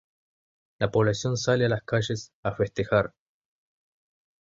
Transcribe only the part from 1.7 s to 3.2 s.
calles a festejar.